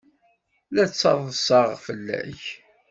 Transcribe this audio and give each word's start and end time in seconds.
La 0.73 0.83
ttaḍsaɣ 0.91 1.67
fell-ak. 1.85 2.41